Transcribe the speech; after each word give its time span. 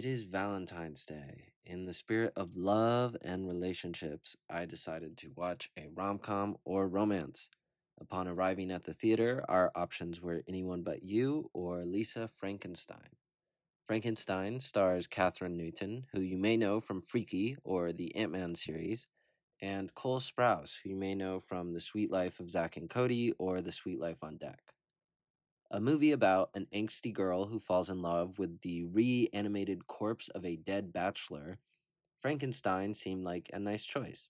It 0.00 0.06
is 0.06 0.24
Valentine's 0.24 1.04
Day. 1.04 1.52
In 1.66 1.84
the 1.84 1.92
spirit 1.92 2.32
of 2.34 2.56
love 2.56 3.18
and 3.20 3.46
relationships, 3.46 4.34
I 4.48 4.64
decided 4.64 5.18
to 5.18 5.32
watch 5.36 5.68
a 5.76 5.88
rom 5.94 6.16
com 6.16 6.56
or 6.64 6.88
romance. 6.88 7.50
Upon 8.00 8.26
arriving 8.26 8.70
at 8.70 8.84
the 8.84 8.94
theater, 8.94 9.44
our 9.46 9.70
options 9.74 10.22
were 10.22 10.42
Anyone 10.48 10.80
But 10.84 11.02
You 11.02 11.50
or 11.52 11.84
Lisa 11.84 12.28
Frankenstein. 12.28 13.18
Frankenstein 13.86 14.60
stars 14.60 15.06
Kathryn 15.06 15.58
Newton, 15.58 16.06
who 16.14 16.22
you 16.22 16.38
may 16.38 16.56
know 16.56 16.80
from 16.80 17.02
Freaky 17.02 17.58
or 17.62 17.92
the 17.92 18.16
Ant 18.16 18.32
Man 18.32 18.54
series, 18.54 19.06
and 19.60 19.94
Cole 19.94 20.20
Sprouse, 20.20 20.80
who 20.82 20.88
you 20.88 20.96
may 20.96 21.14
know 21.14 21.40
from 21.40 21.74
The 21.74 21.80
Suite 21.80 22.10
Life 22.10 22.40
of 22.40 22.50
Zack 22.50 22.78
and 22.78 22.88
Cody 22.88 23.34
or 23.36 23.60
The 23.60 23.70
Suite 23.70 24.00
Life 24.00 24.22
on 24.22 24.38
Deck 24.38 24.72
a 25.70 25.80
movie 25.80 26.10
about 26.10 26.50
an 26.54 26.66
angsty 26.74 27.12
girl 27.12 27.46
who 27.46 27.60
falls 27.60 27.88
in 27.88 28.02
love 28.02 28.38
with 28.38 28.60
the 28.62 28.84
reanimated 28.84 29.86
corpse 29.86 30.28
of 30.30 30.44
a 30.44 30.56
dead 30.56 30.92
bachelor, 30.92 31.58
Frankenstein 32.18 32.92
seemed 32.92 33.24
like 33.24 33.48
a 33.52 33.60
nice 33.60 33.84
choice. 33.84 34.28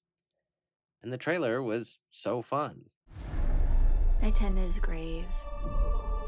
And 1.03 1.11
the 1.11 1.19
trailer 1.19 1.63
was 1.63 1.99
so 2.11 2.43
fun. 2.43 2.91
I 4.23 4.31
tend 4.31 4.59
his 4.59 4.79
grave. 4.79 5.25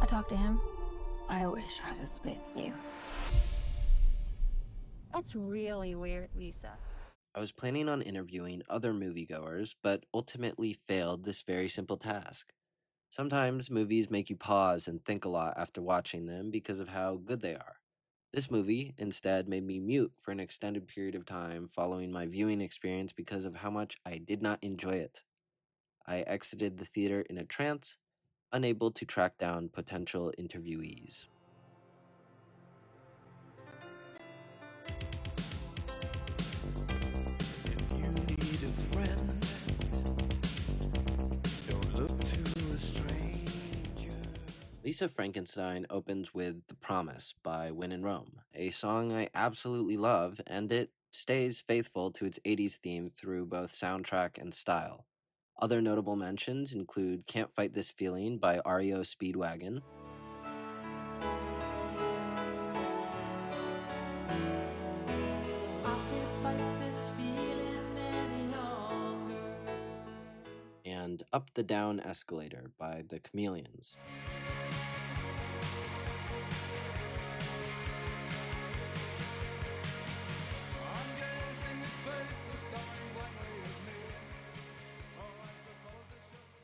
I 0.01 0.07
talked 0.07 0.31
to 0.31 0.37
him. 0.37 0.61
I 1.29 1.47
wish 1.47 1.81
I 1.85 2.01
was 2.01 2.19
with 2.25 2.39
you. 2.57 2.73
That's 5.13 5.37
really 5.37 5.95
weird, 5.95 6.31
Lisa. 6.35 6.73
I 7.35 7.41
was 7.41 7.53
planning 7.53 7.89
on 7.89 8.01
interviewing 8.01 8.63
other 8.71 8.95
moviegoers, 8.95 9.75
but 9.83 10.05
ultimately 10.15 10.73
failed 10.73 11.25
this 11.25 11.43
very 11.43 11.69
simple 11.69 11.99
task. 11.99 12.53
Sometimes 13.13 13.71
movies 13.71 14.11
make 14.11 14.31
you 14.31 14.37
pause 14.37 14.89
and 14.89 15.05
think 15.05 15.27
a 15.27 15.29
lot 15.29 15.53
after 15.59 15.83
watching 15.83 16.25
them 16.25 16.51
because 16.51 16.81
of 16.81 16.89
how 16.89 17.17
good 17.17 17.43
they 17.43 17.55
are. 17.55 17.77
This 18.33 18.51
movie, 18.51 18.95
instead, 18.97 19.47
made 19.47 19.65
me 19.65 19.79
mute 19.79 20.15
for 20.19 20.31
an 20.33 20.41
extended 20.41 20.89
period 20.89 21.15
of 21.15 21.27
time 21.27 21.69
following 21.69 22.11
my 22.11 22.25
viewing 22.27 22.63
experience 22.63 23.13
because 23.13 23.45
of 23.45 23.57
how 23.57 23.69
much 23.69 23.99
I 24.07 24.17
did 24.17 24.41
not 24.41 24.61
enjoy 24.63 24.95
it. 24.95 25.25
I 26.07 26.21
exited 26.21 26.79
the 26.79 26.87
theater 26.87 27.21
in 27.21 27.37
a 27.37 27.45
trance, 27.45 27.99
unable 28.51 28.91
to 28.93 29.05
track 29.05 29.37
down 29.37 29.69
potential 29.69 30.33
interviewees. 30.39 31.29
Lisa 44.85 45.07
Frankenstein 45.07 45.87
opens 45.91 46.35
with 46.35 46.67
The 46.67 46.75
Promise 46.75 47.37
by 47.45 47.71
When 47.71 47.93
in 47.93 48.03
Rome, 48.03 48.41
a 48.53 48.71
song 48.71 49.13
I 49.13 49.29
absolutely 49.33 49.97
love, 49.97 50.41
and 50.45 50.73
it 50.73 50.91
stays 51.13 51.61
faithful 51.61 52.11
to 52.11 52.25
its 52.25 52.41
80s 52.45 52.79
theme 52.79 53.09
through 53.09 53.47
both 53.47 53.71
soundtrack 53.71 54.39
and 54.39 54.53
style. 54.53 55.07
Other 55.57 55.81
notable 55.81 56.17
mentions 56.17 56.73
include 56.73 57.29
Can't 57.29 57.55
Fight 57.55 57.75
This 57.75 57.93
Feeling 57.93 58.39
by 58.39 58.61
REO 58.67 59.03
Speedwagon. 59.03 59.83
And 70.85 71.23
Up 71.33 71.55
the 71.55 71.63
Down 71.63 72.01
Escalator 72.01 72.73
by 72.79 73.05
The 73.09 73.21
Chameleons. 73.21 73.97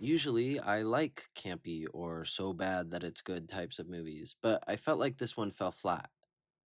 Usually, 0.01 0.61
I 0.61 0.83
like 0.83 1.29
campy 1.35 1.85
or 1.93 2.25
so 2.25 2.53
bad 2.53 2.91
that 2.93 3.03
it's 3.03 3.21
good 3.21 3.49
types 3.49 3.79
of 3.79 3.89
movies, 3.89 4.37
but 4.43 4.63
I 4.69 4.77
felt 4.77 5.01
like 5.01 5.19
this 5.19 5.37
one 5.37 5.51
fell 5.51 5.73
flat. 5.73 6.09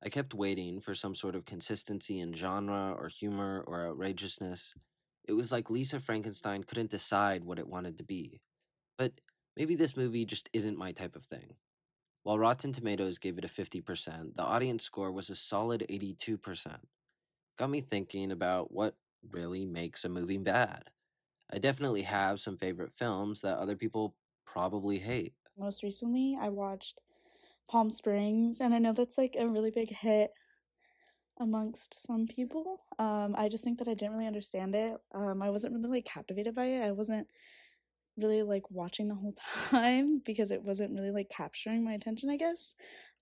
I 0.04 0.08
kept 0.08 0.34
waiting 0.34 0.80
for 0.80 0.94
some 0.94 1.14
sort 1.14 1.36
of 1.36 1.44
consistency 1.44 2.20
in 2.20 2.32
genre 2.34 2.94
or 2.98 3.08
humor 3.08 3.64
or 3.66 3.86
outrageousness. 3.88 4.74
It 5.28 5.34
was 5.34 5.52
like 5.52 5.70
Lisa 5.70 6.00
Frankenstein 6.00 6.64
couldn't 6.64 6.90
decide 6.90 7.44
what 7.44 7.58
it 7.58 7.68
wanted 7.68 7.98
to 7.98 8.04
be. 8.04 8.40
But 8.98 9.12
maybe 9.56 9.76
this 9.76 9.96
movie 9.96 10.24
just 10.24 10.50
isn't 10.52 10.78
my 10.78 10.92
type 10.92 11.16
of 11.16 11.24
thing. 11.26 11.56
While 12.24 12.38
Rotten 12.38 12.72
Tomatoes 12.72 13.18
gave 13.18 13.38
it 13.38 13.44
a 13.44 13.48
50%, 13.48 14.36
the 14.36 14.44
audience 14.44 14.84
score 14.84 15.12
was 15.12 15.30
a 15.30 15.34
solid 15.36 15.86
82%. 15.88 16.80
Got 17.58 17.70
me 17.70 17.80
thinking 17.82 18.32
about 18.32 18.72
what 18.72 18.96
really 19.32 19.66
makes 19.66 20.04
a 20.04 20.08
movie 20.08 20.38
bad. 20.38 20.90
I 21.52 21.58
definitely 21.58 22.02
have 22.02 22.40
some 22.40 22.56
favorite 22.56 22.92
films 22.92 23.40
that 23.40 23.58
other 23.58 23.76
people 23.76 24.14
probably 24.46 24.98
hate. 24.98 25.34
Most 25.58 25.82
recently, 25.82 26.38
I 26.40 26.48
watched 26.48 26.98
Palm 27.68 27.90
Springs, 27.90 28.60
and 28.60 28.74
I 28.74 28.78
know 28.78 28.92
that's 28.92 29.18
like 29.18 29.36
a 29.38 29.48
really 29.48 29.70
big 29.70 29.90
hit 29.90 30.30
amongst 31.38 31.94
some 32.06 32.26
people. 32.26 32.80
Um, 32.98 33.34
I 33.36 33.48
just 33.48 33.64
think 33.64 33.78
that 33.78 33.88
I 33.88 33.94
didn't 33.94 34.12
really 34.12 34.26
understand 34.26 34.74
it. 34.74 34.96
Um, 35.12 35.42
I 35.42 35.50
wasn't 35.50 35.74
really 35.74 35.88
like 35.88 36.04
captivated 36.04 36.54
by 36.54 36.66
it. 36.66 36.82
I 36.82 36.92
wasn't 36.92 37.26
really 38.16 38.42
like 38.42 38.70
watching 38.70 39.08
the 39.08 39.14
whole 39.14 39.34
time 39.70 40.20
because 40.24 40.50
it 40.50 40.62
wasn't 40.62 40.92
really 40.92 41.10
like 41.10 41.30
capturing 41.30 41.84
my 41.84 41.94
attention, 41.94 42.30
I 42.30 42.36
guess. 42.36 42.74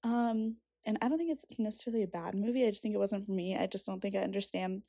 Um, 0.02 0.56
and 0.84 0.98
I 1.02 1.08
don't 1.08 1.18
think 1.18 1.32
it's 1.32 1.44
necessarily 1.58 2.02
a 2.02 2.08
bad 2.08 2.34
movie. 2.34 2.66
I 2.66 2.70
just 2.70 2.82
think 2.82 2.94
it 2.94 2.98
wasn't 2.98 3.26
for 3.26 3.32
me. 3.32 3.56
I 3.56 3.66
just 3.66 3.86
don't 3.86 4.00
think 4.00 4.14
I 4.14 4.20
understand 4.20 4.82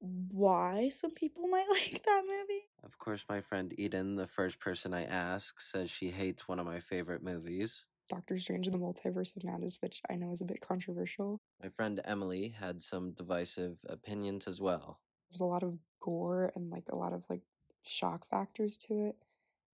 why 0.00 0.88
some 0.88 1.12
people 1.12 1.46
might 1.48 1.68
like 1.70 2.02
that 2.04 2.22
movie. 2.26 2.64
Of 2.82 2.98
course, 2.98 3.24
my 3.28 3.40
friend 3.40 3.74
Eden, 3.78 4.16
the 4.16 4.26
first 4.26 4.58
person 4.58 4.94
I 4.94 5.04
ask, 5.04 5.60
says 5.60 5.90
she 5.90 6.10
hates 6.10 6.48
one 6.48 6.58
of 6.58 6.66
my 6.66 6.80
favorite 6.80 7.22
movies. 7.22 7.84
Doctor 8.08 8.38
Strange 8.38 8.66
in 8.66 8.72
the 8.72 8.78
Multiverse 8.78 9.36
of 9.36 9.44
Madness, 9.44 9.78
which 9.80 10.00
I 10.10 10.16
know 10.16 10.32
is 10.32 10.40
a 10.40 10.44
bit 10.44 10.60
controversial. 10.60 11.40
My 11.62 11.68
friend 11.68 12.00
Emily 12.04 12.48
had 12.58 12.82
some 12.82 13.12
divisive 13.12 13.78
opinions 13.88 14.48
as 14.48 14.60
well. 14.60 14.98
There's 15.30 15.40
a 15.40 15.44
lot 15.44 15.62
of 15.62 15.78
gore 16.00 16.50
and 16.56 16.70
like 16.70 16.88
a 16.90 16.96
lot 16.96 17.12
of 17.12 17.22
like 17.30 17.42
shock 17.82 18.26
factors 18.26 18.76
to 18.78 19.06
it. 19.06 19.16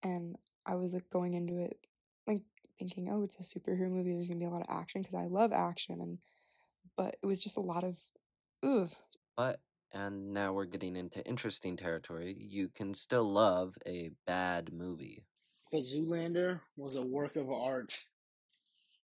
And 0.02 0.36
I 0.66 0.74
was 0.74 0.94
like 0.94 1.08
going 1.10 1.34
into 1.34 1.58
it 1.58 1.78
like 2.26 2.42
thinking, 2.78 3.08
oh, 3.08 3.22
it's 3.22 3.38
a 3.38 3.58
superhero 3.58 3.90
movie. 3.90 4.12
There's 4.12 4.28
gonna 4.28 4.40
be 4.40 4.46
a 4.46 4.50
lot 4.50 4.62
of 4.68 4.76
action 4.76 5.02
because 5.02 5.14
I 5.14 5.26
love 5.26 5.52
action, 5.52 6.00
and 6.00 6.18
but 6.96 7.16
it 7.22 7.26
was 7.26 7.40
just 7.40 7.56
a 7.56 7.60
lot 7.60 7.84
of, 7.84 7.98
ugh. 8.62 8.90
But 9.36 9.60
and 9.94 10.34
now 10.34 10.52
we're 10.52 10.64
getting 10.64 10.96
into 10.96 11.24
interesting 11.26 11.76
territory. 11.76 12.36
You 12.38 12.68
can 12.68 12.92
still 12.92 13.30
love 13.30 13.76
a 13.86 14.10
bad 14.26 14.72
movie. 14.72 15.24
But 15.70 15.82
Zoolander 15.82 16.60
was 16.76 16.96
a 16.96 17.02
work 17.02 17.36
of 17.36 17.50
art. 17.50 17.94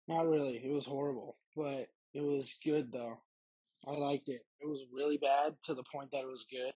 Not 0.08 0.26
really. 0.26 0.56
It 0.64 0.72
was 0.72 0.86
horrible, 0.86 1.36
but 1.54 1.88
it 2.14 2.22
was 2.22 2.56
good 2.64 2.91
though. 2.92 3.18
I 3.86 3.92
liked 3.92 4.28
it. 4.28 4.41
It 4.60 4.68
was 4.68 4.84
really 4.92 5.18
bad 5.18 5.54
to 5.64 5.74
the 5.74 5.84
point 5.92 6.10
that 6.12 6.22
it 6.22 6.26
was 6.26 6.46
good. 6.50 6.72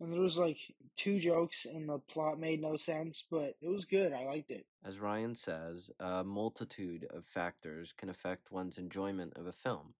And 0.00 0.12
there 0.12 0.20
was 0.20 0.38
like 0.38 0.58
two 0.96 1.18
jokes 1.18 1.66
and 1.66 1.88
the 1.88 1.98
plot 1.98 2.38
made 2.38 2.60
no 2.60 2.76
sense, 2.76 3.24
but 3.30 3.54
it 3.62 3.68
was 3.68 3.84
good. 3.84 4.12
I 4.12 4.24
liked 4.24 4.50
it. 4.50 4.66
As 4.84 5.00
Ryan 5.00 5.34
says, 5.34 5.90
a 6.00 6.24
multitude 6.24 7.06
of 7.10 7.24
factors 7.24 7.92
can 7.92 8.08
affect 8.08 8.52
one's 8.52 8.76
enjoyment 8.76 9.32
of 9.36 9.46
a 9.46 9.52
film. 9.52 9.94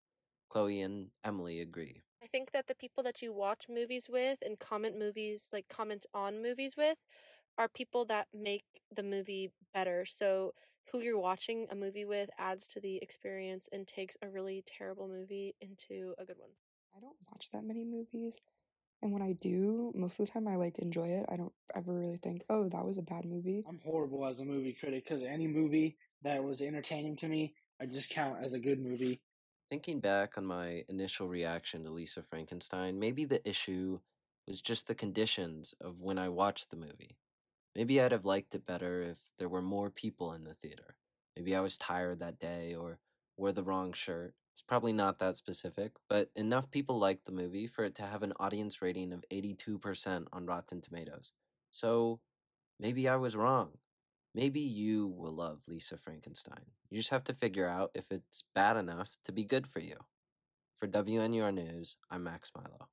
Chloe 0.50 0.80
and 0.80 1.08
Emily 1.24 1.60
agree. 1.60 2.02
I 2.24 2.26
think 2.28 2.52
that 2.52 2.66
the 2.66 2.74
people 2.74 3.04
that 3.04 3.20
you 3.20 3.34
watch 3.34 3.66
movies 3.68 4.08
with 4.08 4.38
and 4.42 4.58
comment 4.58 4.98
movies, 4.98 5.50
like 5.52 5.68
comment 5.68 6.06
on 6.14 6.42
movies 6.42 6.74
with, 6.74 6.96
are 7.58 7.68
people 7.68 8.06
that 8.06 8.28
make 8.32 8.64
the 8.96 9.02
movie 9.02 9.50
better. 9.74 10.06
So 10.06 10.54
who 10.90 11.00
you're 11.00 11.20
watching 11.20 11.66
a 11.70 11.76
movie 11.76 12.06
with 12.06 12.30
adds 12.38 12.66
to 12.68 12.80
the 12.80 12.96
experience 13.02 13.68
and 13.72 13.86
takes 13.86 14.16
a 14.22 14.28
really 14.28 14.64
terrible 14.66 15.06
movie 15.06 15.54
into 15.60 16.14
a 16.18 16.24
good 16.24 16.38
one. 16.38 16.48
I 16.96 17.00
don't 17.00 17.16
watch 17.30 17.50
that 17.52 17.62
many 17.62 17.84
movies. 17.84 18.38
And 19.02 19.12
when 19.12 19.20
I 19.20 19.32
do, 19.32 19.92
most 19.94 20.18
of 20.18 20.26
the 20.26 20.32
time 20.32 20.48
I 20.48 20.56
like 20.56 20.78
enjoy 20.78 21.08
it. 21.08 21.26
I 21.28 21.36
don't 21.36 21.52
ever 21.76 21.92
really 21.92 22.20
think, 22.22 22.42
oh, 22.48 22.70
that 22.70 22.86
was 22.86 22.96
a 22.96 23.02
bad 23.02 23.26
movie. 23.26 23.64
I'm 23.68 23.80
horrible 23.84 24.24
as 24.24 24.40
a 24.40 24.46
movie 24.46 24.72
critic 24.72 25.04
because 25.04 25.22
any 25.22 25.46
movie 25.46 25.98
that 26.22 26.42
was 26.42 26.62
entertaining 26.62 27.16
to 27.16 27.28
me, 27.28 27.54
I 27.82 27.84
just 27.84 28.08
count 28.08 28.38
as 28.42 28.54
a 28.54 28.58
good 28.58 28.80
movie. 28.80 29.20
Thinking 29.70 30.00
back 30.00 30.36
on 30.38 30.44
my 30.46 30.84
initial 30.88 31.28
reaction 31.28 31.84
to 31.84 31.90
Lisa 31.90 32.22
Frankenstein, 32.22 32.98
maybe 32.98 33.24
the 33.24 33.46
issue 33.48 34.00
was 34.46 34.60
just 34.60 34.86
the 34.86 34.94
conditions 34.94 35.74
of 35.80 36.00
when 36.00 36.18
I 36.18 36.28
watched 36.28 36.70
the 36.70 36.76
movie. 36.76 37.16
Maybe 37.74 38.00
I'd 38.00 38.12
have 38.12 38.24
liked 38.24 38.54
it 38.54 38.66
better 38.66 39.02
if 39.02 39.18
there 39.38 39.48
were 39.48 39.62
more 39.62 39.90
people 39.90 40.32
in 40.32 40.44
the 40.44 40.54
theater. 40.54 40.96
Maybe 41.36 41.56
I 41.56 41.60
was 41.60 41.76
tired 41.78 42.20
that 42.20 42.38
day 42.38 42.74
or 42.74 42.98
wore 43.36 43.52
the 43.52 43.64
wrong 43.64 43.92
shirt. 43.92 44.34
It's 44.54 44.62
probably 44.62 44.92
not 44.92 45.18
that 45.18 45.36
specific, 45.36 45.92
but 46.08 46.30
enough 46.36 46.70
people 46.70 46.98
liked 46.98 47.24
the 47.24 47.32
movie 47.32 47.66
for 47.66 47.84
it 47.84 47.96
to 47.96 48.02
have 48.02 48.22
an 48.22 48.34
audience 48.38 48.80
rating 48.80 49.12
of 49.12 49.24
82% 49.32 50.28
on 50.32 50.46
Rotten 50.46 50.80
Tomatoes. 50.80 51.32
So 51.72 52.20
maybe 52.78 53.08
I 53.08 53.16
was 53.16 53.34
wrong. 53.34 53.78
Maybe 54.34 54.60
you 54.60 55.06
will 55.06 55.32
love 55.32 55.60
Lisa 55.68 55.96
Frankenstein. 55.96 56.72
You 56.90 56.98
just 56.98 57.10
have 57.10 57.22
to 57.24 57.32
figure 57.32 57.68
out 57.68 57.92
if 57.94 58.10
it's 58.10 58.42
bad 58.52 58.76
enough 58.76 59.10
to 59.26 59.32
be 59.32 59.44
good 59.44 59.64
for 59.64 59.78
you. 59.78 59.96
For 60.80 60.88
WNUR 60.88 61.54
News, 61.54 61.96
I'm 62.10 62.24
Max 62.24 62.50
Milo. 62.56 62.88